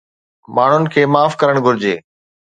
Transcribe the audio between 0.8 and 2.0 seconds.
کي معاف ڪرڻ گهرجي